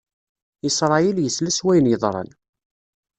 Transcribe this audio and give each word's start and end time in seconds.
Isṛayil 0.67 1.17
isla 1.21 1.51
s 1.51 1.59
wayen 1.65 1.91
yeḍran. 1.91 2.29